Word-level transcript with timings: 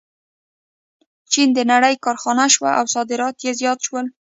چین 1.31 1.49
د 1.57 1.59
نړۍ 1.71 1.95
کارخانه 2.05 2.45
شوه 2.53 2.71
او 2.79 2.85
صادرات 2.95 3.35
یې 3.45 3.51
زیات 3.59 3.79
شول. 3.87 4.05